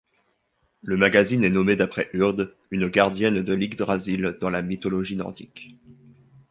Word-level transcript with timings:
Le 0.81 0.97
magazine 0.97 1.43
est 1.43 1.51
nommé 1.51 1.75
d'après 1.75 2.09
Urd, 2.13 2.55
une 2.71 2.87
gardienne 2.87 3.43
de 3.43 3.53
l'Yggdrasil 3.53 4.35
dans 4.41 4.49
la 4.49 4.63
mythologie 4.63 5.15
nordique. 5.15 5.75